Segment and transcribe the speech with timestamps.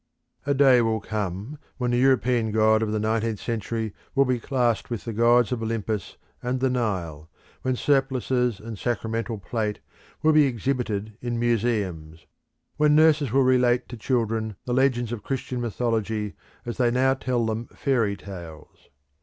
[0.47, 4.89] A day will come when the European God of the nineteenth century will be classed
[4.89, 7.29] with the gods of Olympus and the Nile;
[7.61, 9.79] when surplices and sacramental plate
[10.23, 12.25] will be exhibited in museums;
[12.77, 16.33] when nurses will relate to children the legends of the Christian mythology
[16.65, 18.89] as they now tell them fairy tales.